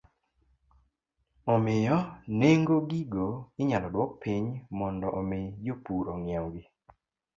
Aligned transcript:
Omiyo, 1.53 1.97
nengo 2.39 2.75
gigo 2.89 3.27
inyalo 3.61 3.87
duok 3.93 4.11
piny 4.21 4.45
mondo 4.77 5.07
omi 5.19 5.39
jopur 5.65 6.05
ong'iewgi 6.15 6.61